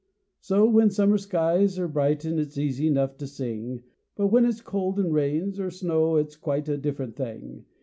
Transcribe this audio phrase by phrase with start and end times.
[0.39, 3.83] So when the summer skies 're bright it's easy 'nough t' sing;
[4.15, 7.65] But when it's cold 'nd rains 'r snows it's quite a diff'rent thing.